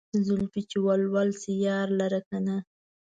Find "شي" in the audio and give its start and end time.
1.41-1.53